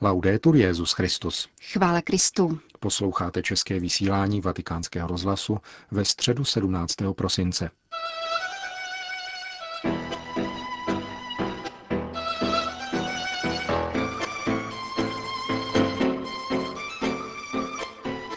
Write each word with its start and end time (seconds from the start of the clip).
Laudetur 0.00 0.56
Jezus 0.56 0.92
Christus. 0.92 1.48
Chvála 1.72 2.02
Kristu. 2.02 2.58
Posloucháte 2.80 3.42
české 3.42 3.80
vysílání 3.80 4.40
Vatikánského 4.40 5.08
rozhlasu 5.08 5.58
ve 5.90 6.04
středu 6.04 6.44
17. 6.44 6.94
prosince. 7.12 7.70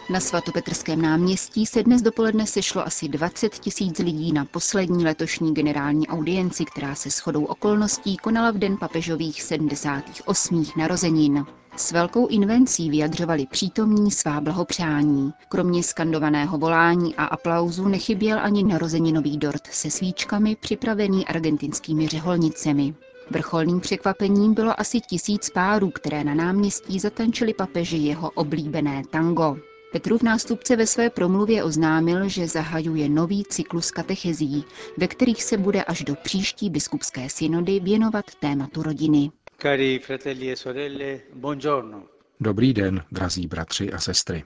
Na 0.10 0.20
svatopetrském 0.20 1.02
náměstí 1.02 1.66
se 1.66 1.84
dnes 1.84 2.02
dopoledne 2.02 2.48
sešlo 2.48 2.88
asi 2.88 3.08
20 3.08 3.56
tisíc 3.56 4.00
lidí 4.00 4.34
na 4.34 4.46
poslední 4.46 5.04
letošní 5.04 5.54
generální 5.54 6.08
audienci, 6.08 6.66
která 6.66 6.96
se 6.96 7.10
shodou 7.10 7.46
okolností 7.46 8.18
konala 8.18 8.52
v 8.52 8.58
den 8.58 8.78
papežových 8.78 9.42
78. 9.42 10.66
narozenin. 10.78 11.46
S 11.76 11.92
velkou 11.92 12.28
invencí 12.28 12.90
vyjadřovali 12.90 13.46
přítomní 13.52 14.12
svá 14.12 14.42
blahopřání. 14.42 15.34
Kromě 15.50 15.84
skandovaného 15.84 16.58
volání 16.58 17.16
a 17.16 17.26
aplauzu 17.26 17.88
nechyběl 17.88 18.40
ani 18.40 18.64
narozeninový 18.64 19.38
dort 19.38 19.68
se 19.72 19.92
svíčkami 19.92 20.56
připravený 20.56 21.28
argentinskými 21.28 22.08
řeholnicemi. 22.08 22.96
Vrcholným 23.32 23.80
překvapením 23.80 24.54
bylo 24.54 24.80
asi 24.80 25.00
tisíc 25.02 25.50
párů, 25.50 25.90
které 25.90 26.24
na 26.24 26.34
náměstí 26.34 27.00
zatančili 27.00 27.54
papeži 27.54 27.98
jeho 27.98 28.30
oblíbené 28.30 29.04
tango. 29.10 29.58
Petrův 29.92 30.24
nástupce 30.24 30.76
ve 30.76 30.88
své 30.88 31.10
promluvě 31.10 31.64
oznámil, 31.64 32.30
že 32.30 32.48
zahajuje 32.48 33.10
nový 33.10 33.44
cyklus 33.44 33.92
katechezí, 33.92 34.64
ve 34.98 35.08
kterých 35.08 35.44
se 35.44 35.58
bude 35.58 35.84
až 35.84 36.04
do 36.04 36.16
příští 36.16 36.70
biskupské 36.70 37.30
synody 37.30 37.80
věnovat 37.80 38.26
tématu 38.36 38.84
rodiny. 38.84 39.32
Cari 39.62 40.00
fratelli 40.00 40.52
e 40.52 40.56
sorelle, 40.56 41.20
buongiorno. 41.34 42.04
Dobrý 42.40 42.74
den, 42.74 43.04
drazí 43.12 43.48
bratři 43.48 43.94
a 43.94 44.00
sestry. 44.00 44.44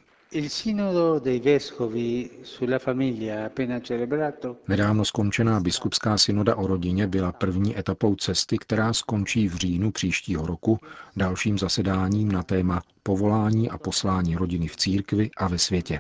Nedávno 4.68 5.06
skončená 5.06 5.60
biskupská 5.60 6.18
synoda 6.18 6.56
o 6.56 6.68
rodině 6.68 7.08
byla 7.08 7.32
první 7.32 7.80
etapou 7.80 8.16
cesty, 8.16 8.58
která 8.58 8.94
skončí 8.94 9.48
v 9.48 9.56
říjnu 9.56 9.92
příštího 9.92 10.46
roku 10.46 10.80
dalším 11.16 11.58
zasedáním 11.60 12.32
na 12.32 12.44
téma 12.44 12.82
povolání 13.04 13.70
a 13.70 13.78
poslání 13.78 14.36
rodiny 14.36 14.68
v 14.68 14.76
církvi 14.76 15.30
a 15.38 15.48
ve 15.48 15.58
světě. 15.58 16.00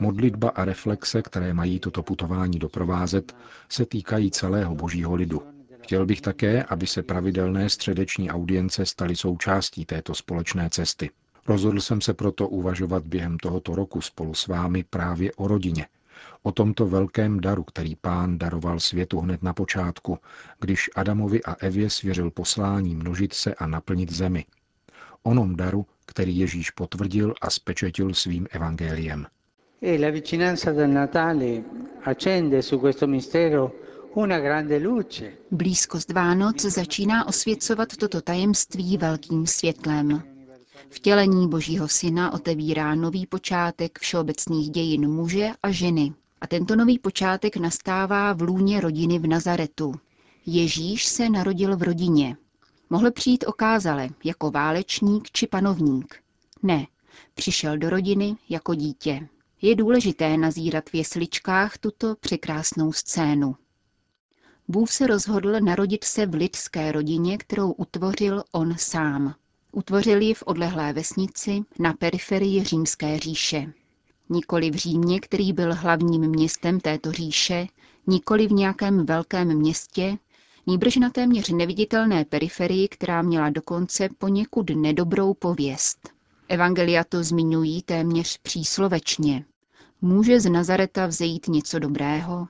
Modlitba 0.00 0.48
a 0.48 0.64
reflexe, 0.64 1.22
které 1.22 1.54
mají 1.54 1.78
toto 1.78 2.02
putování 2.02 2.58
doprovázet, 2.58 3.36
se 3.68 3.86
týkají 3.86 4.30
celého 4.30 4.74
božího 4.74 5.14
lidu. 5.14 5.42
Chtěl 5.82 6.06
bych 6.06 6.20
také, 6.20 6.62
aby 6.62 6.86
se 6.86 7.02
pravidelné 7.02 7.68
středeční 7.70 8.30
audience 8.30 8.86
staly 8.86 9.16
součástí 9.16 9.84
této 9.84 10.14
společné 10.14 10.70
cesty. 10.70 11.10
Rozhodl 11.48 11.80
jsem 11.80 12.00
se 12.00 12.14
proto 12.14 12.48
uvažovat 12.48 13.06
během 13.06 13.38
tohoto 13.38 13.74
roku 13.74 14.00
spolu 14.00 14.34
s 14.34 14.46
vámi 14.46 14.84
právě 14.90 15.32
o 15.32 15.48
rodině. 15.48 15.86
O 16.42 16.52
tomto 16.52 16.86
velkém 16.86 17.40
daru, 17.40 17.62
který 17.64 17.96
pán 17.96 18.38
daroval 18.38 18.80
světu 18.80 19.20
hned 19.20 19.42
na 19.42 19.52
počátku, 19.52 20.18
když 20.60 20.90
Adamovi 20.96 21.42
a 21.42 21.54
Evě 21.54 21.90
svěřil 21.90 22.30
poslání 22.30 22.94
množit 22.94 23.32
se 23.32 23.54
a 23.54 23.66
naplnit 23.66 24.12
zemi. 24.12 24.44
Onom 25.22 25.56
daru, 25.56 25.86
který 26.06 26.38
Ježíš 26.38 26.70
potvrdil 26.70 27.34
a 27.40 27.50
spečetil 27.50 28.14
svým 28.14 28.46
evangeliem. 28.50 29.26
E 29.82 29.98
la 29.98 30.10
vicinanza 30.10 30.72
del 30.72 30.88
Natale 30.88 31.62
accende 32.04 32.62
su 32.62 32.78
questo 32.78 33.06
mistero 33.06 33.72
Blízkost 35.50 36.12
Vánoc 36.12 36.60
začíná 36.60 37.28
osvěcovat 37.28 37.96
toto 37.96 38.20
tajemství 38.20 38.96
velkým 38.96 39.46
světlem. 39.46 40.31
Vtělení 40.92 41.48
Božího 41.48 41.88
Syna 41.88 42.32
otevírá 42.32 42.94
nový 42.94 43.26
počátek 43.26 43.98
všeobecných 43.98 44.70
dějin 44.70 45.10
muže 45.10 45.50
a 45.62 45.70
ženy. 45.70 46.12
A 46.40 46.46
tento 46.46 46.76
nový 46.76 46.98
počátek 46.98 47.56
nastává 47.56 48.32
v 48.32 48.42
lůně 48.42 48.80
rodiny 48.80 49.18
v 49.18 49.26
Nazaretu. 49.26 49.94
Ježíš 50.46 51.06
se 51.06 51.28
narodil 51.28 51.76
v 51.76 51.82
rodině. 51.82 52.36
Mohl 52.90 53.10
přijít 53.10 53.44
okázale, 53.46 54.08
jako 54.24 54.50
válečník 54.50 55.30
či 55.32 55.46
panovník. 55.46 56.16
Ne, 56.62 56.86
přišel 57.34 57.78
do 57.78 57.90
rodiny 57.90 58.36
jako 58.48 58.74
dítě. 58.74 59.28
Je 59.62 59.76
důležité 59.76 60.36
nazírat 60.36 60.90
v 60.90 60.94
jesličkách 60.94 61.78
tuto 61.78 62.16
překrásnou 62.20 62.92
scénu. 62.92 63.56
Bůh 64.68 64.90
se 64.90 65.06
rozhodl 65.06 65.60
narodit 65.60 66.04
se 66.04 66.26
v 66.26 66.34
lidské 66.34 66.92
rodině, 66.92 67.38
kterou 67.38 67.72
utvořil 67.72 68.44
on 68.52 68.74
sám. 68.78 69.34
Utvořil 69.72 70.20
ji 70.22 70.34
v 70.34 70.42
odlehlé 70.46 70.92
vesnici 70.92 71.60
na 71.78 71.92
periferii 71.92 72.64
římské 72.64 73.18
říše. 73.18 73.72
Nikoli 74.28 74.70
v 74.70 74.74
Římě, 74.74 75.20
který 75.20 75.52
byl 75.52 75.74
hlavním 75.74 76.20
městem 76.20 76.80
této 76.80 77.12
říše, 77.12 77.66
nikoli 78.06 78.46
v 78.46 78.52
nějakém 78.52 79.06
velkém 79.06 79.54
městě, 79.54 80.18
nýbrž 80.66 80.96
na 80.96 81.10
téměř 81.10 81.48
neviditelné 81.48 82.24
periferii, 82.24 82.88
která 82.88 83.22
měla 83.22 83.50
dokonce 83.50 84.08
poněkud 84.18 84.70
nedobrou 84.70 85.34
pověst. 85.34 86.08
Evangelia 86.48 87.04
to 87.04 87.22
zmiňují 87.24 87.82
téměř 87.82 88.38
příslovečně. 88.38 89.44
Může 90.00 90.40
z 90.40 90.50
Nazareta 90.50 91.06
vzejít 91.06 91.48
něco 91.48 91.78
dobrého? 91.78 92.48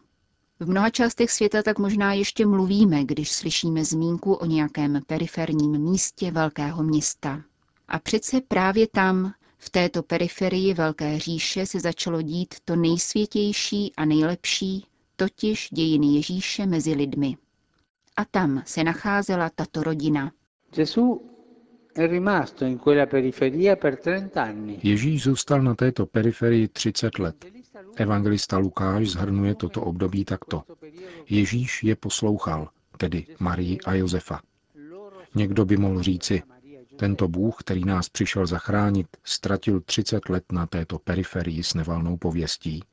V 0.63 0.69
mnoha 0.69 0.91
částech 0.91 1.31
světa 1.31 1.63
tak 1.63 1.79
možná 1.79 2.13
ještě 2.13 2.47
mluvíme, 2.47 3.05
když 3.05 3.33
slyšíme 3.33 3.85
zmínku 3.85 4.35
o 4.35 4.47
nějakém 4.47 5.01
periferním 5.07 5.79
místě 5.79 6.31
velkého 6.31 6.83
města. 6.83 7.43
A 7.89 7.99
přece 7.99 8.41
právě 8.49 8.87
tam, 8.93 9.33
v 9.59 9.71
této 9.71 10.03
periferii 10.03 10.75
Velké 10.75 11.19
říše, 11.19 11.67
se 11.67 11.81
začalo 11.81 12.23
dít 12.23 12.55
to 12.65 12.77
nejsvětější 12.77 13.93
a 13.97 14.05
nejlepší, 14.05 14.87
totiž 15.17 15.69
dějiny 15.73 16.07
Ježíše 16.07 16.67
mezi 16.67 16.93
lidmi. 16.93 17.37
A 18.17 18.25
tam 18.25 18.63
se 18.67 18.85
nacházela 18.85 19.51
tato 19.55 19.83
rodina. 19.83 20.33
Ježíš 24.83 25.23
zůstal 25.23 25.63
na 25.63 25.75
této 25.75 26.07
periferii 26.07 26.69
30 26.69 27.19
let. 27.19 27.62
Evangelista 27.97 28.59
Lukáš 28.59 29.09
zhrnuje 29.09 29.55
toto 29.55 29.83
období 29.83 30.25
takto. 30.25 30.63
Ježíš 31.29 31.85
je 31.85 31.97
poslouchal, 31.97 32.69
tedy 32.97 33.27
Marii 33.41 33.81
a 33.81 33.95
Josefa. 33.95 34.41
Někdo 35.35 35.65
by 35.65 35.77
mohl 35.77 36.03
říci, 36.03 36.43
tento 36.97 37.29
Bůh, 37.29 37.57
který 37.61 37.85
nás 37.85 38.09
přišel 38.09 38.47
zachránit, 38.47 39.07
ztratil 39.25 39.81
30 39.81 40.29
let 40.29 40.45
na 40.53 40.67
této 40.67 40.99
periferii 40.99 41.63
s 41.63 41.75
nevalnou 41.75 42.17
pověstí. 42.17 42.85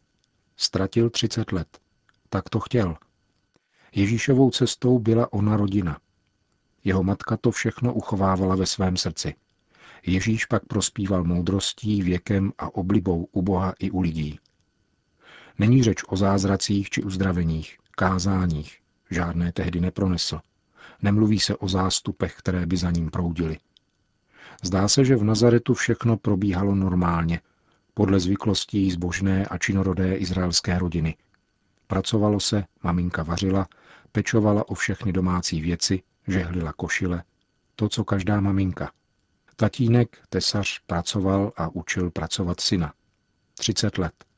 Ztratil 0.57 1.09
30 1.09 1.51
let. 1.51 1.79
Tak 2.29 2.49
to 2.49 2.59
chtěl. 2.59 2.95
Ježíšovou 3.95 4.51
cestou 4.51 4.99
byla 4.99 5.33
ona 5.33 5.57
rodina. 5.57 5.99
Jeho 6.83 7.03
matka 7.03 7.37
to 7.37 7.51
všechno 7.51 7.93
uchovávala 7.93 8.55
ve 8.55 8.65
svém 8.65 8.97
srdci. 8.97 9.35
Ježíš 10.05 10.45
pak 10.45 10.65
prospíval 10.65 11.23
moudrostí, 11.23 12.01
věkem 12.01 12.51
a 12.57 12.75
oblibou 12.75 13.27
u 13.31 13.41
Boha 13.41 13.73
i 13.79 13.91
u 13.91 14.01
lidí. 14.01 14.39
Není 15.59 15.83
řeč 15.83 16.01
o 16.07 16.17
zázracích 16.17 16.89
či 16.89 17.03
uzdraveních, 17.03 17.77
kázáních. 17.91 18.77
Žádné 19.11 19.51
tehdy 19.51 19.81
nepronesl. 19.81 20.39
Nemluví 21.01 21.39
se 21.39 21.55
o 21.55 21.67
zástupech, 21.67 22.35
které 22.37 22.65
by 22.65 22.77
za 22.77 22.91
ním 22.91 23.11
proudily. 23.11 23.57
Zdá 24.63 24.87
se, 24.87 25.05
že 25.05 25.15
v 25.15 25.23
Nazaretu 25.23 25.73
všechno 25.73 26.17
probíhalo 26.17 26.75
normálně, 26.75 27.41
podle 27.93 28.19
zvyklostí 28.19 28.91
zbožné 28.91 29.45
a 29.45 29.57
činorodé 29.57 30.15
izraelské 30.15 30.79
rodiny. 30.79 31.15
Pracovalo 31.87 32.39
se, 32.39 32.63
maminka 32.83 33.23
vařila, 33.23 33.67
pečovala 34.11 34.69
o 34.69 34.73
všechny 34.73 35.13
domácí 35.13 35.61
věci, 35.61 36.01
žehlila 36.27 36.73
košile, 36.73 37.23
to, 37.75 37.89
co 37.89 38.03
každá 38.03 38.41
maminka. 38.41 38.91
Tatínek, 39.55 40.17
tesař, 40.29 40.79
pracoval 40.87 41.51
a 41.57 41.69
učil 41.75 42.11
pracovat 42.11 42.59
syna. 42.59 42.93
30 43.57 43.97
let. 43.97 44.28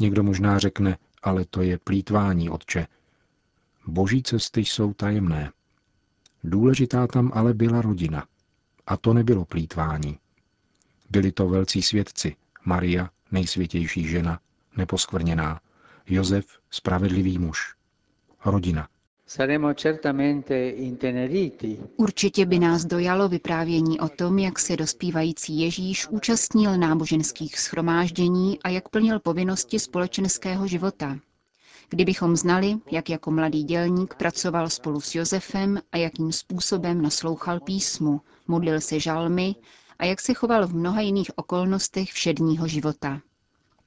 Někdo 0.00 0.22
možná 0.22 0.58
řekne, 0.58 0.98
ale 1.22 1.44
to 1.44 1.62
je 1.62 1.78
plítvání, 1.78 2.50
otče. 2.50 2.86
Boží 3.86 4.22
cesty 4.22 4.60
jsou 4.60 4.92
tajemné. 4.94 5.52
Důležitá 6.44 7.06
tam 7.06 7.30
ale 7.34 7.54
byla 7.54 7.82
rodina. 7.82 8.26
A 8.86 8.96
to 8.96 9.14
nebylo 9.14 9.44
plítvání. 9.44 10.18
Byli 11.10 11.32
to 11.32 11.48
velcí 11.48 11.82
svědci. 11.82 12.36
Maria, 12.64 13.10
nejsvětější 13.30 14.08
žena, 14.08 14.40
neposkvrněná. 14.76 15.60
Josef, 16.06 16.46
spravedlivý 16.70 17.38
muž. 17.38 17.74
Rodina. 18.44 18.88
Určitě 21.96 22.46
by 22.46 22.58
nás 22.58 22.84
dojalo 22.84 23.28
vyprávění 23.28 24.00
o 24.00 24.08
tom, 24.08 24.38
jak 24.38 24.58
se 24.58 24.76
dospívající 24.76 25.60
Ježíš 25.60 26.08
účastnil 26.08 26.76
náboženských 26.78 27.58
schromáždění 27.60 28.58
a 28.62 28.68
jak 28.68 28.88
plnil 28.88 29.20
povinnosti 29.20 29.78
společenského 29.78 30.66
života. 30.66 31.18
Kdybychom 31.88 32.36
znali, 32.36 32.76
jak 32.90 33.10
jako 33.10 33.30
mladý 33.30 33.64
dělník 33.64 34.14
pracoval 34.14 34.70
spolu 34.70 35.00
s 35.00 35.14
Josefem 35.14 35.80
a 35.92 35.96
jakým 35.96 36.32
způsobem 36.32 37.02
naslouchal 37.02 37.60
písmu, 37.60 38.20
modlil 38.46 38.80
se 38.80 39.00
žalmy 39.00 39.54
a 39.98 40.04
jak 40.04 40.20
se 40.20 40.34
choval 40.34 40.66
v 40.66 40.74
mnoha 40.74 41.00
jiných 41.00 41.30
okolnostech 41.36 42.12
všedního 42.12 42.68
života. 42.68 43.20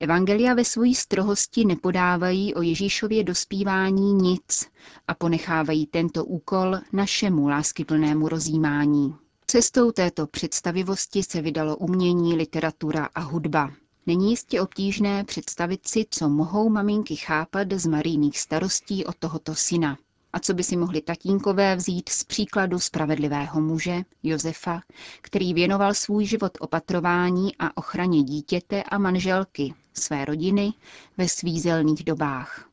Evangelia 0.03 0.53
ve 0.53 0.65
svojí 0.65 0.95
strohosti 0.95 1.65
nepodávají 1.65 2.53
o 2.55 2.61
Ježíšově 2.61 3.23
dospívání 3.23 4.13
nic 4.13 4.69
a 5.07 5.13
ponechávají 5.13 5.85
tento 5.87 6.25
úkol 6.25 6.77
našemu 6.93 7.47
láskyplnému 7.47 8.27
rozjímání. 8.29 9.15
Cestou 9.47 9.91
této 9.91 10.27
představivosti 10.27 11.23
se 11.23 11.41
vydalo 11.41 11.77
umění, 11.77 12.35
literatura 12.35 13.09
a 13.15 13.19
hudba. 13.19 13.71
Není 14.05 14.29
jistě 14.29 14.61
obtížné 14.61 15.23
představit 15.23 15.87
si, 15.87 16.05
co 16.09 16.29
mohou 16.29 16.69
maminky 16.69 17.15
chápat 17.15 17.71
z 17.71 17.85
marijných 17.85 18.39
starostí 18.39 19.05
o 19.05 19.13
tohoto 19.13 19.55
syna. 19.55 19.97
A 20.33 20.39
co 20.39 20.53
by 20.53 20.63
si 20.63 20.77
mohli 20.77 21.01
tatínkové 21.01 21.75
vzít 21.75 22.09
z 22.09 22.23
příkladu 22.23 22.79
spravedlivého 22.79 23.61
muže, 23.61 24.01
Josefa, 24.23 24.81
který 25.21 25.53
věnoval 25.53 25.93
svůj 25.93 26.25
život 26.25 26.57
opatrování 26.59 27.55
a 27.59 27.77
ochraně 27.77 28.23
dítěte 28.23 28.83
a 28.83 28.97
manželky, 28.97 29.73
své 29.93 30.25
rodiny, 30.25 30.73
ve 31.17 31.29
svízelných 31.29 32.03
dobách. 32.03 32.71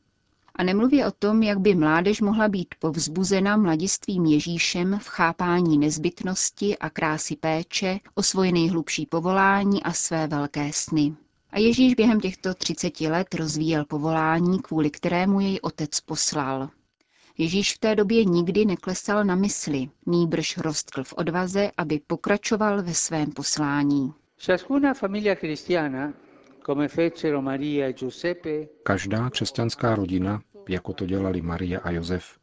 A 0.55 0.63
nemluví 0.63 1.03
o 1.03 1.11
tom, 1.11 1.43
jak 1.43 1.59
by 1.59 1.75
mládež 1.75 2.21
mohla 2.21 2.47
být 2.47 2.75
povzbuzena 2.79 3.57
mladistvím 3.57 4.25
Ježíšem 4.25 4.99
v 5.01 5.07
chápání 5.07 5.77
nezbytnosti 5.77 6.77
a 6.77 6.89
krásy 6.89 7.35
péče, 7.35 7.99
o 8.15 8.23
svoje 8.23 8.51
nejhlubší 8.51 9.05
povolání 9.05 9.83
a 9.83 9.93
své 9.93 10.27
velké 10.27 10.73
sny. 10.73 11.15
A 11.51 11.59
Ježíš 11.59 11.93
během 11.93 12.19
těchto 12.19 12.53
30 12.53 13.01
let 13.01 13.35
rozvíjel 13.35 13.85
povolání, 13.85 14.59
kvůli 14.59 14.89
kterému 14.89 15.39
jej 15.39 15.59
otec 15.61 15.99
poslal. 15.99 16.69
Ježíš 17.41 17.75
v 17.75 17.77
té 17.77 17.95
době 17.95 18.25
nikdy 18.25 18.65
neklesal 18.65 19.23
na 19.23 19.35
mysli, 19.35 19.89
nýbrž 20.05 20.57
rostkl 20.57 21.03
v 21.03 21.13
odvaze, 21.17 21.71
aby 21.77 22.01
pokračoval 22.07 22.83
ve 22.83 22.93
svém 22.93 23.31
poslání. 23.31 24.13
E 24.49 24.57
Každá 28.83 29.29
křesťanská 29.29 29.95
rodina, 29.95 30.41
jako 30.69 30.93
to 30.93 31.05
dělali 31.05 31.41
Marie 31.41 31.79
a 31.79 31.91
Josef, 31.91 32.39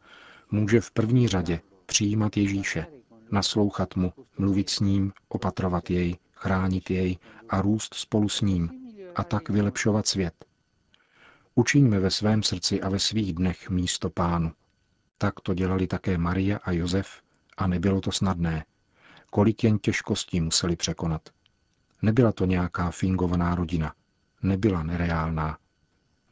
může 0.51 0.81
v 0.81 0.91
první 0.91 1.29
řadě 1.29 1.61
přijímat 1.87 2.37
Ježíše, 2.37 2.87
naslouchat 3.31 3.97
mu, 3.97 4.13
mluvit 4.39 4.71
s 4.71 4.81
ním, 4.81 5.13
opatrovat 5.29 5.91
jej, 5.91 6.17
chránit 6.33 6.91
jej 6.91 7.19
a 7.49 7.63
růst 7.63 7.95
spolu 7.95 8.29
s 8.29 8.41
ním 8.41 8.71
a 9.15 9.25
tak 9.25 9.49
vylepšovat 9.49 10.07
svět. 10.07 10.35
Učiňme 11.55 12.01
ve 12.01 12.11
svém 12.11 12.43
srdci 12.43 12.81
a 12.81 12.89
ve 12.89 12.99
svých 12.99 13.33
dnech 13.33 13.71
místo 13.71 14.11
pánu. 14.11 14.53
Tak 15.19 15.41
to 15.41 15.55
dělali 15.55 15.87
také 15.87 16.19
Maria 16.19 16.59
a 16.65 16.73
Josef 16.73 17.23
a 17.57 17.67
nebylo 17.67 18.01
to 18.01 18.13
snadné. 18.13 18.65
Kolik 19.31 19.65
jen 19.65 19.79
těžkostí 19.79 20.41
museli 20.41 20.77
překonat. 20.77 21.29
Nebyla 22.03 22.33
to 22.33 22.45
nějaká 22.45 22.91
fingovaná 22.91 23.55
rodina. 23.55 23.95
Nebyla 24.43 24.83
nereálná. 24.83 25.59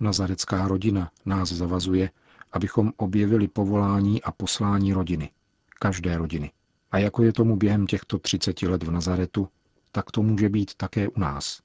Nazarecká 0.01 0.69
rodina 0.69 1.11
nás 1.27 1.49
zavazuje, 1.49 2.11
abychom 2.53 2.93
objevili 2.97 3.49
povolání 3.49 4.23
a 4.23 4.33
poslání 4.33 4.93
rodiny. 4.93 5.31
Každé 5.79 6.19
rodiny. 6.19 6.53
A 6.93 6.99
jako 6.99 7.23
je 7.23 7.33
tomu 7.33 7.57
během 7.57 7.87
těchto 7.87 8.19
30 8.19 8.63
let 8.63 8.83
v 8.83 8.91
Nazaretu, 8.91 9.49
tak 9.93 10.11
to 10.11 10.23
může 10.23 10.49
být 10.49 10.75
také 10.75 11.09
u 11.09 11.21
nás. 11.21 11.63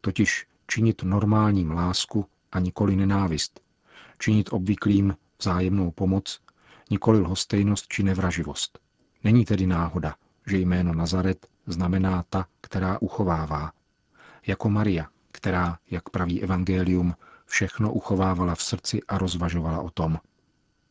Totiž 0.00 0.46
činit 0.66 1.02
normálním 1.02 1.70
lásku 1.70 2.26
a 2.52 2.60
nikoli 2.60 2.96
nenávist. 2.96 3.60
Činit 4.18 4.48
obvyklým 4.52 5.16
vzájemnou 5.40 5.90
pomoc, 5.90 6.40
nikoli 6.90 7.20
lhostejnost 7.20 7.88
či 7.88 8.02
nevraživost. 8.02 8.78
Není 9.24 9.44
tedy 9.44 9.66
náhoda, 9.66 10.14
že 10.46 10.58
jméno 10.58 10.94
Nazaret 10.94 11.46
znamená 11.66 12.24
ta, 12.30 12.46
která 12.60 12.98
uchovává. 13.00 13.72
Jako 14.46 14.70
Maria, 14.70 15.06
která, 15.32 15.78
jak 15.90 16.10
praví 16.10 16.42
evangelium, 16.42 17.14
všechno 17.46 17.92
uchovávala 17.92 18.54
v 18.54 18.62
srdci 18.62 19.00
a 19.08 19.18
rozvažovala 19.18 19.80
o 19.80 19.90
tom. 19.90 20.18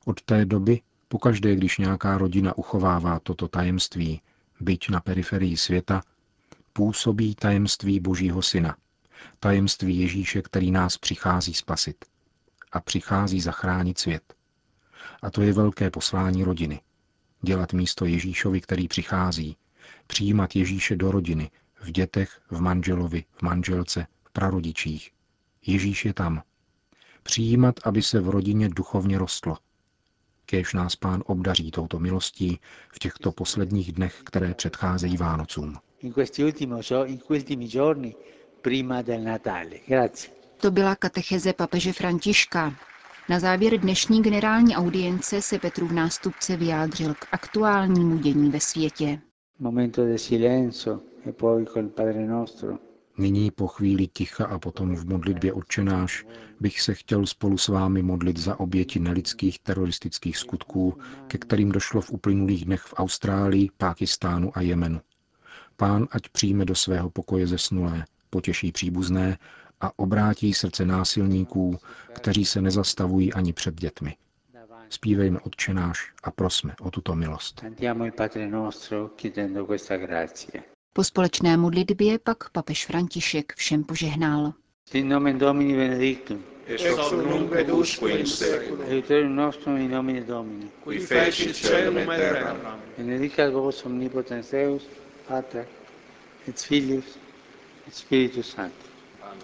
Od 0.05 0.21
té 0.21 0.45
doby, 0.45 0.81
pokaždé, 1.07 1.55
když 1.55 1.77
nějaká 1.77 2.17
rodina 2.17 2.57
uchovává 2.57 3.19
toto 3.19 3.47
tajemství, 3.47 4.21
byť 4.59 4.89
na 4.89 4.99
periferii 4.99 5.57
světa, 5.57 6.01
působí 6.73 7.35
tajemství 7.35 7.99
Božího 7.99 8.41
Syna, 8.41 8.77
tajemství 9.39 9.99
Ježíše, 9.99 10.41
který 10.41 10.71
nás 10.71 10.97
přichází 10.97 11.53
spasit 11.53 12.05
a 12.71 12.79
přichází 12.79 13.41
zachránit 13.41 13.97
svět. 13.99 14.33
A 15.21 15.29
to 15.31 15.41
je 15.41 15.53
velké 15.53 15.89
poslání 15.89 16.43
rodiny. 16.43 16.81
Dělat 17.41 17.73
místo 17.73 18.05
Ježíšovi, 18.05 18.61
který 18.61 18.87
přichází, 18.87 19.57
přijímat 20.07 20.55
Ježíše 20.55 20.95
do 20.95 21.11
rodiny, 21.11 21.51
v 21.81 21.91
dětech, 21.91 22.41
v 22.51 22.61
manželovi, 22.61 23.23
v 23.31 23.41
manželce, 23.41 24.07
v 24.23 24.31
prarodičích. 24.31 25.11
Ježíš 25.65 26.05
je 26.05 26.13
tam. 26.13 26.41
Přijímat, 27.23 27.75
aby 27.83 28.01
se 28.01 28.19
v 28.19 28.29
rodině 28.29 28.69
duchovně 28.69 29.17
rostlo. 29.17 29.57
Kéž 30.45 30.73
nás 30.73 30.95
pán 30.95 31.23
obdaří 31.25 31.71
touto 31.71 31.99
milostí 31.99 32.59
v 32.91 32.99
těchto 32.99 33.31
posledních 33.31 33.91
dnech, 33.91 34.21
které 34.23 34.53
předcházejí 34.53 35.17
Vánocům. 35.17 35.77
To 40.57 40.71
byla 40.71 40.95
katecheze 40.95 41.53
papeže 41.53 41.93
Františka. 41.93 42.75
Na 43.29 43.39
závěr 43.39 43.77
dnešní 43.77 44.21
generální 44.21 44.75
audience 44.75 45.41
se 45.41 45.59
Petrův 45.59 45.91
nástupce 45.91 46.57
vyjádřil 46.57 47.13
k 47.13 47.27
aktuálnímu 47.31 48.17
dění 48.17 48.49
ve 48.49 48.59
světě. 48.59 49.19
E 51.25 52.77
Nyní 53.17 53.51
po 53.51 53.67
chvíli 53.67 54.07
ticha 54.07 54.45
a 54.45 54.59
potom 54.59 54.95
v 54.95 55.05
modlitbě 55.05 55.53
odčenáš 55.53 56.25
bych 56.59 56.81
se 56.81 56.93
chtěl 56.93 57.25
spolu 57.25 57.57
s 57.57 57.67
vámi 57.67 58.03
modlit 58.03 58.37
za 58.37 58.59
oběti 58.59 58.99
nelidských 58.99 59.59
teroristických 59.59 60.37
skutků, 60.37 60.97
ke 61.27 61.37
kterým 61.37 61.71
došlo 61.71 62.01
v 62.01 62.11
uplynulých 62.11 62.65
dnech 62.65 62.81
v 62.81 62.93
Austrálii, 62.97 63.69
Pákistánu 63.77 64.57
a 64.57 64.61
Jemenu. 64.61 65.01
Pán 65.77 66.07
ať 66.11 66.29
přijme 66.29 66.65
do 66.65 66.75
svého 66.75 67.09
pokoje 67.09 67.47
zesnulé, 67.47 68.05
potěší 68.29 68.71
příbuzné 68.71 69.37
a 69.83 69.91
obrátí 69.95 70.53
srdce 70.53 70.85
násilníků, 70.85 71.79
kteří 72.13 72.45
se 72.45 72.61
nezastavují 72.61 73.33
ani 73.33 73.53
před 73.53 73.75
dětmi. 73.75 74.15
Spívejme 74.89 75.39
odčenáš 75.39 76.13
a 76.23 76.31
prosme 76.31 76.75
o 76.81 76.91
tuto 76.91 77.15
milost. 77.15 77.63
Po 80.93 81.03
společné 81.03 81.57
modlitbě 81.57 82.19
pak 82.19 82.49
papež 82.49 82.85
František 82.85 83.53
všem 83.55 83.83
požehnal. 83.83 84.53
Sin 84.89 85.09
nomen 85.09 85.37
Domini 85.37 85.75
benedictum. 85.75 86.43
Ex 86.67 86.83
hoc 86.83 87.11
nunc 87.11 87.51
et 87.55 87.69
usque 87.69 88.09
in 88.19 88.25
seculum. 88.25 88.81
Aiuterium 88.81 89.35
nostrum 89.35 89.77
in 89.77 89.91
nomine 89.91 90.21
Domini. 90.21 90.71
Qui 90.83 90.99
fecit 90.99 91.61
caelum 91.61 91.97
et 91.97 92.07
terram. 92.07 92.57
Benedicat 92.97 93.51
vos 93.53 93.85
omnipotens 93.85 94.51
Deus, 94.51 94.83
Pater, 95.27 95.65
et 96.47 96.61
Filius, 96.61 97.17
et 97.87 97.93
Spiritus 97.93 98.55
Sanctus. 98.55 98.92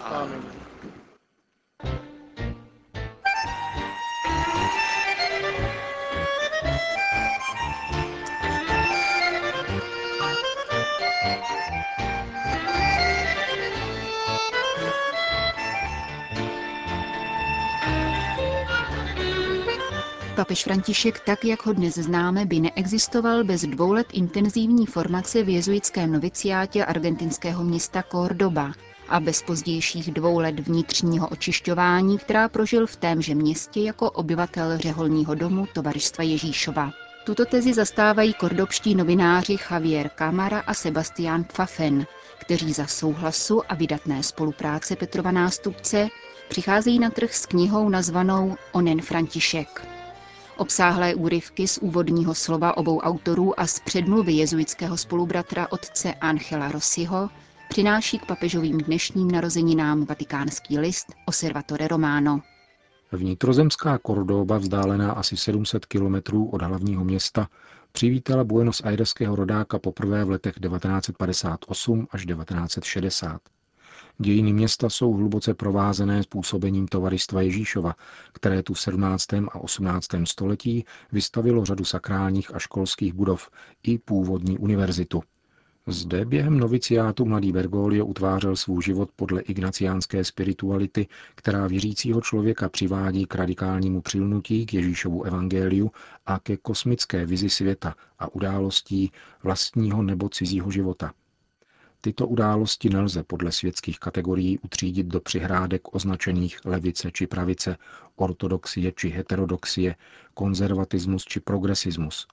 Amen. 0.01 0.59
Papež 20.39 20.63
František, 20.63 21.19
tak 21.19 21.45
jak 21.45 21.65
ho 21.65 21.73
dnes 21.73 21.95
známe, 21.95 22.45
by 22.45 22.59
neexistoval 22.59 23.43
bez 23.43 23.61
dvou 23.61 23.93
let 23.93 24.07
intenzivní 24.13 24.85
formace 24.85 25.43
v 25.43 25.49
jezuitském 25.49 26.11
noviciátě 26.11 26.85
argentinského 26.85 27.63
města 27.63 28.03
Córdoba 28.11 28.71
a 29.09 29.19
bez 29.19 29.41
pozdějších 29.41 30.11
dvou 30.11 30.39
let 30.39 30.59
vnitřního 30.59 31.27
očišťování, 31.27 32.17
která 32.17 32.49
prožil 32.49 32.87
v 32.87 32.95
témže 32.95 33.35
městě 33.35 33.81
jako 33.81 34.11
obyvatel 34.11 34.77
řeholního 34.77 35.35
domu 35.35 35.67
Tovaristva 35.73 36.23
Ježíšova. 36.23 36.91
Tuto 37.23 37.45
tezi 37.45 37.73
zastávají 37.73 38.33
kordobští 38.33 38.95
novináři 38.95 39.57
Javier 39.71 40.09
Camara 40.17 40.59
a 40.59 40.73
Sebastián 40.73 41.43
Pfaffen, 41.43 42.05
kteří 42.37 42.73
za 42.73 42.87
souhlasu 42.87 43.61
a 43.71 43.75
vydatné 43.75 44.23
spolupráce 44.23 44.95
Petrova 44.95 45.31
nástupce 45.31 46.07
přicházejí 46.49 46.99
na 46.99 47.09
trh 47.09 47.33
s 47.33 47.45
knihou 47.45 47.89
nazvanou 47.89 48.55
Onen 48.71 49.01
František. 49.01 49.87
Obsáhlé 50.57 51.15
úryvky 51.15 51.67
z 51.67 51.77
úvodního 51.77 52.35
slova 52.35 52.77
obou 52.77 52.99
autorů 52.99 53.59
a 53.59 53.67
z 53.67 53.79
předmluvy 53.79 54.33
jezuitského 54.33 54.97
spolubratra 54.97 55.67
otce 55.71 56.13
Angela 56.13 56.71
Rossiho 56.71 57.29
přináší 57.69 58.19
k 58.19 58.25
papežovým 58.25 58.77
dnešním 58.77 59.31
narozeninám 59.31 60.05
vatikánský 60.05 60.79
list 60.79 61.07
Osservatore 61.25 61.87
Romano. 61.87 62.41
Vnitrozemská 63.11 63.97
Kordoba, 63.97 64.57
vzdálená 64.57 65.11
asi 65.11 65.37
700 65.37 65.85
kilometrů 65.85 66.49
od 66.49 66.61
hlavního 66.61 67.03
města, 67.03 67.47
přivítala 67.91 68.43
Buenos 68.43 68.81
Aireského 68.85 69.35
rodáka 69.35 69.79
poprvé 69.79 70.25
v 70.25 70.29
letech 70.29 70.53
1958 70.59 72.07
až 72.11 72.25
1960. 72.25 73.41
Dějiny 74.17 74.53
města 74.53 74.89
jsou 74.89 75.13
hluboce 75.13 75.53
provázené 75.53 76.23
způsobením 76.23 76.87
tovaristva 76.87 77.41
Ježíšova, 77.41 77.95
které 78.33 78.63
tu 78.63 78.73
v 78.73 78.79
17. 78.79 79.33
a 79.33 79.55
18. 79.59 80.07
století 80.23 80.85
vystavilo 81.11 81.65
řadu 81.65 81.85
sakrálních 81.85 82.55
a 82.55 82.59
školských 82.59 83.13
budov 83.13 83.49
i 83.83 83.97
původní 83.97 84.57
univerzitu. 84.57 85.23
Zde 85.91 86.25
během 86.25 86.57
noviciátu 86.57 87.25
mladý 87.25 87.51
Bergoglio 87.51 88.05
utvářel 88.05 88.55
svůj 88.55 88.83
život 88.83 89.09
podle 89.15 89.41
ignaciánské 89.41 90.23
spirituality, 90.23 91.07
která 91.35 91.67
věřícího 91.67 92.21
člověka 92.21 92.69
přivádí 92.69 93.25
k 93.25 93.35
radikálnímu 93.35 94.01
přilnutí 94.01 94.65
k 94.65 94.73
Ježíšovu 94.73 95.23
evangeliu 95.23 95.91
a 96.25 96.39
ke 96.39 96.57
kosmické 96.57 97.25
vizi 97.25 97.49
světa 97.49 97.95
a 98.19 98.33
událostí 98.33 99.11
vlastního 99.43 100.03
nebo 100.03 100.29
cizího 100.29 100.71
života. 100.71 101.13
Tyto 102.01 102.27
události 102.27 102.89
nelze 102.89 103.23
podle 103.23 103.51
světských 103.51 103.99
kategorií 103.99 104.59
utřídit 104.59 105.07
do 105.07 105.19
přihrádek 105.19 105.95
označených 105.95 106.65
levice 106.65 107.11
či 107.11 107.27
pravice, 107.27 107.77
ortodoxie 108.15 108.91
či 108.91 109.09
heterodoxie, 109.09 109.95
konzervatismus 110.33 111.25
či 111.25 111.39
progresismus. 111.39 112.27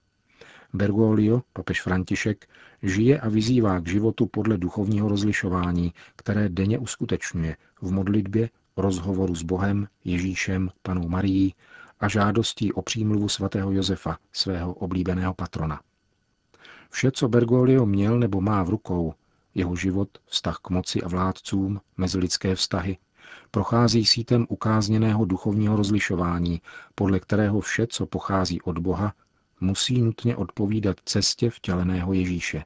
Bergoglio, 0.76 1.42
papež 1.52 1.82
František, 1.82 2.48
žije 2.82 3.20
a 3.20 3.28
vyzývá 3.28 3.80
k 3.80 3.88
životu 3.88 4.26
podle 4.26 4.58
duchovního 4.58 5.08
rozlišování, 5.08 5.92
které 6.16 6.48
denně 6.48 6.78
uskutečňuje 6.78 7.56
v 7.80 7.92
modlitbě, 7.92 8.50
rozhovoru 8.76 9.34
s 9.34 9.42
Bohem, 9.42 9.88
Ježíšem, 10.04 10.70
panou 10.82 11.08
Marií 11.08 11.54
a 12.00 12.08
žádostí 12.08 12.72
o 12.72 12.82
přímluvu 12.82 13.28
svatého 13.28 13.72
Josefa, 13.72 14.18
svého 14.32 14.74
oblíbeného 14.74 15.34
patrona. 15.34 15.80
Vše, 16.90 17.10
co 17.10 17.28
Bergoglio 17.28 17.86
měl 17.86 18.18
nebo 18.18 18.40
má 18.40 18.62
v 18.62 18.68
rukou, 18.68 19.14
jeho 19.54 19.76
život, 19.76 20.08
vztah 20.26 20.58
k 20.62 20.70
moci 20.70 21.02
a 21.02 21.08
vládcům, 21.08 21.80
mezilidské 21.96 22.54
vztahy, 22.54 22.98
prochází 23.50 24.04
sítem 24.04 24.46
ukázněného 24.48 25.24
duchovního 25.24 25.76
rozlišování, 25.76 26.60
podle 26.94 27.20
kterého 27.20 27.60
vše, 27.60 27.86
co 27.86 28.06
pochází 28.06 28.62
od 28.62 28.78
Boha, 28.78 29.14
musí 29.60 30.02
nutně 30.02 30.36
odpovídat 30.36 30.96
cestě 31.04 31.50
vtěleného 31.50 32.12
Ježíše. 32.12 32.64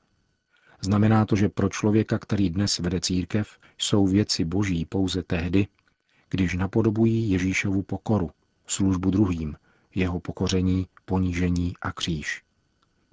Znamená 0.81 1.27
to, 1.27 1.37
že 1.37 1.49
pro 1.49 1.69
člověka, 1.69 2.19
který 2.19 2.51
dnes 2.51 2.79
vede 2.79 3.01
církev, 3.01 3.59
jsou 3.79 4.07
věci 4.07 4.45
boží 4.45 4.87
pouze 4.87 5.23
tehdy, 5.23 5.67
když 6.31 6.55
napodobují 6.55 7.31
Ježíšovu 7.31 7.83
pokoru, 7.83 8.31
službu 8.67 9.11
druhým, 9.11 9.57
jeho 9.95 10.21
pokoření, 10.21 10.87
ponížení 11.05 11.75
a 11.83 11.93
kříž 11.93 12.43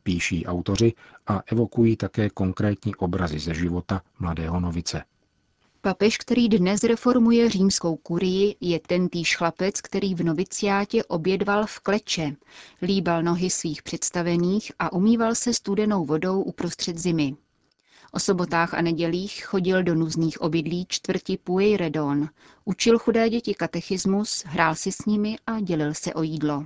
píší 0.07 0.45
autoři 0.45 0.93
a 1.27 1.41
evokují 1.51 1.97
také 1.97 2.29
konkrétní 2.29 2.95
obrazy 2.95 3.39
ze 3.39 3.53
života 3.53 4.01
mladého 4.19 4.59
novice. 4.59 5.03
Papež, 5.87 6.17
který 6.17 6.49
dnes 6.49 6.83
reformuje 6.83 7.49
římskou 7.49 7.95
kurii, 7.95 8.55
je 8.61 8.79
tentýž 8.79 9.35
chlapec, 9.35 9.81
který 9.81 10.15
v 10.15 10.23
noviciátě 10.23 11.03
obědval 11.03 11.65
v 11.65 11.79
kleče, 11.79 12.35
líbal 12.81 13.23
nohy 13.23 13.49
svých 13.49 13.83
představených 13.83 14.71
a 14.79 14.93
umýval 14.93 15.35
se 15.35 15.53
studenou 15.53 16.05
vodou 16.05 16.41
uprostřed 16.41 16.97
zimy. 16.97 17.35
O 18.11 18.19
sobotách 18.19 18.73
a 18.73 18.81
nedělích 18.81 19.45
chodil 19.45 19.83
do 19.83 19.95
nuzných 19.95 20.41
obydlí 20.41 20.85
čtvrti 20.89 21.37
Pueyredon, 21.37 22.29
učil 22.65 22.99
chudé 22.99 23.29
děti 23.29 23.53
katechismus, 23.53 24.43
hrál 24.45 24.75
si 24.75 24.91
s 24.91 25.05
nimi 25.05 25.35
a 25.47 25.59
dělil 25.59 25.93
se 25.93 26.13
o 26.13 26.21
jídlo. 26.21 26.65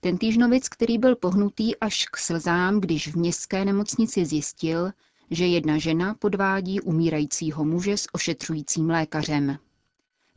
Ten 0.00 0.18
týžnovic, 0.18 0.68
který 0.68 0.98
byl 0.98 1.16
pohnutý 1.16 1.76
až 1.76 2.06
k 2.06 2.16
slzám, 2.16 2.80
když 2.80 3.08
v 3.08 3.16
městské 3.16 3.64
nemocnici 3.64 4.26
zjistil, 4.26 4.90
že 5.30 5.46
jedna 5.46 5.78
žena 5.78 6.14
podvádí 6.14 6.80
umírajícího 6.80 7.64
muže 7.64 7.96
s 7.96 8.06
ošetřujícím 8.12 8.90
lékařem. 8.90 9.58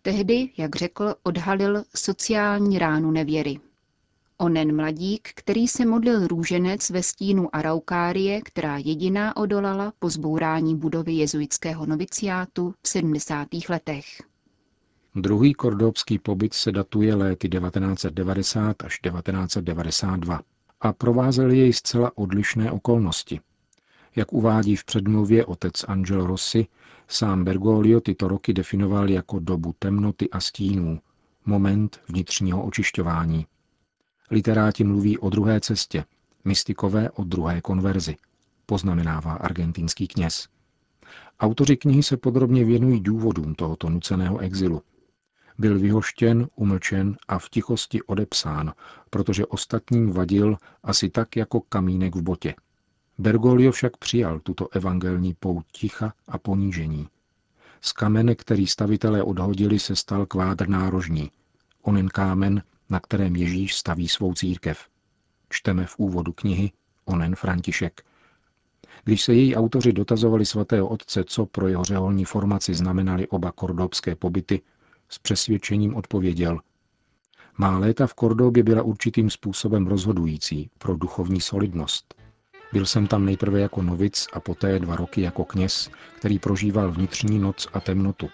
Tehdy, 0.02 0.50
jak 0.58 0.76
řekl, 0.76 1.16
odhalil 1.24 1.84
sociální 1.96 2.80
ránu 2.80 3.12
nevěry. 3.12 3.60
Onen 4.38 4.76
mladík, 4.76 5.30
který 5.36 5.68
se 5.68 5.86
modlil 5.86 6.28
růženec 6.28 6.90
ve 6.90 7.04
stínu 7.04 7.56
Araukárie, 7.56 8.42
která 8.42 8.78
jediná 8.78 9.38
odolala 9.38 9.94
po 10.00 10.10
zbourání 10.10 10.76
budovy 10.76 11.14
jezuitského 11.14 11.86
noviciátu 11.86 12.74
v 12.82 12.88
70. 12.88 13.48
letech. 13.70 14.06
Druhý 15.16 15.54
kordobský 15.54 16.20
pobyt 16.20 16.54
se 16.54 16.72
datuje 16.72 17.16
léty 17.16 17.50
1990 17.50 18.84
až 18.84 19.00
1992 19.00 20.42
a 20.82 20.94
provázel 20.94 21.52
jej 21.52 21.74
zcela 21.74 22.12
odlišné 22.18 22.72
okolnosti. 22.72 23.40
Jak 24.16 24.34
uvádí 24.34 24.76
v 24.76 24.86
předmluvě 24.86 25.46
otec 25.46 25.84
Angelo 25.88 26.28
Rossi, 26.28 26.68
sám 27.08 27.44
Bergoglio 27.44 28.02
tyto 28.02 28.28
roky 28.28 28.54
definoval 28.54 29.10
jako 29.10 29.40
dobu 29.40 29.76
temnoty 29.80 30.30
a 30.30 30.40
stínů, 30.40 31.00
moment 31.46 32.00
vnitřního 32.10 32.66
očišťování. 32.66 33.46
Literáti 34.32 34.84
mluví 34.84 35.18
o 35.18 35.30
druhé 35.30 35.60
cestě, 35.60 36.06
mystikové 36.46 37.12
o 37.12 37.24
druhé 37.24 37.62
konverzi, 37.62 38.16
poznamenává 38.66 39.34
argentinský 39.34 40.08
kněz. 40.08 40.48
Autoři 41.40 41.78
knihy 41.78 42.04
se 42.04 42.18
podrobně 42.18 42.66
věnují 42.66 43.00
důvodům 43.00 43.56
tohoto 43.56 43.90
nuceného 43.90 44.38
exilu, 44.38 44.82
byl 45.58 45.80
vyhoštěn, 45.80 46.48
umlčen 46.56 47.18
a 47.28 47.40
v 47.40 47.50
tichosti 47.50 48.04
odepsán, 48.04 48.74
protože 49.10 49.46
ostatním 49.46 50.12
vadil 50.12 50.58
asi 50.84 51.10
tak 51.10 51.36
jako 51.36 51.62
kamínek 51.62 52.16
v 52.16 52.22
botě. 52.22 52.54
Bergoglio 53.22 53.72
však 53.72 53.98
přijal 53.98 54.40
tuto 54.40 54.68
evangelní 54.72 55.34
pout 55.34 55.66
ticha 55.72 56.14
a 56.28 56.38
ponížení. 56.38 57.08
Z 57.82 57.92
kamene, 57.92 58.36
který 58.36 58.68
stavitelé 58.68 59.24
odhodili, 59.24 59.80
se 59.80 59.96
stal 59.96 60.26
kvádr 60.26 60.70
nárožní. 60.70 61.32
Onen 61.82 62.08
kámen, 62.08 62.64
na 62.90 63.00
kterém 63.00 63.36
Ježíš 63.36 63.76
staví 63.76 64.08
svou 64.08 64.34
církev. 64.34 64.86
Čteme 65.50 65.86
v 65.86 66.00
úvodu 66.00 66.34
knihy 66.34 66.72
Onen 67.06 67.36
František. 67.36 68.02
Když 69.04 69.22
se 69.22 69.34
její 69.34 69.56
autoři 69.56 69.94
dotazovali 69.94 70.46
svatého 70.46 70.88
otce, 70.88 71.24
co 71.24 71.46
pro 71.46 71.68
jeho 71.68 71.84
řeholní 71.84 72.26
formaci 72.26 72.74
znamenaly 72.74 73.28
oba 73.28 73.52
kordobské 73.52 74.16
pobyty, 74.16 74.62
s 75.10 75.20
přesvědčením 75.20 75.96
odpověděl. 75.96 76.60
Má 77.58 77.78
léta 77.78 78.08
v 78.08 78.14
Kordobě 78.14 78.64
byla 78.64 78.84
určitým 78.84 79.30
způsobem 79.30 79.88
rozhodující 79.88 80.70
pro 80.78 80.96
duchovní 80.96 81.42
solidnost. 81.42 82.21
Byl 82.74 82.86
jsem 82.86 83.08
tam 83.08 83.26
nejprve 83.26 83.60
jako 83.60 83.82
novic 83.82 84.28
a 84.34 84.40
poté 84.40 84.80
dva 84.80 84.96
roky 84.96 85.22
jako 85.22 85.46
kněz, 85.46 85.90
který 86.20 86.40
prožíval 86.40 86.92
vnitřní 86.92 87.40
noc 87.40 87.68
a 87.74 87.80
temnotu. 87.80 88.30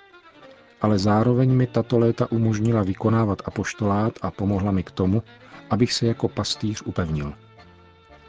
Ale 0.82 1.00
zároveň 1.00 1.52
mi 1.52 1.68
tato 1.68 2.00
léta 2.00 2.32
umožnila 2.32 2.84
vykonávat 2.84 3.42
apoštolát 3.46 4.14
a 4.22 4.32
pomohla 4.32 4.72
mi 4.72 4.84
k 4.84 4.92
tomu, 4.92 5.24
abych 5.70 5.94
se 5.94 6.06
jako 6.06 6.28
pastýř 6.28 6.82
upevnil. 6.86 7.34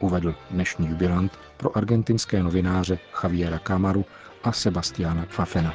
Uvedl 0.00 0.34
dnešní 0.50 0.88
jubilant 0.88 1.38
pro 1.56 1.76
argentinské 1.76 2.42
novináře 2.42 2.98
Javiera 3.22 3.58
Kamaru 3.58 4.04
a 4.44 4.52
Sebastiana 4.52 5.26
Fafena. 5.28 5.74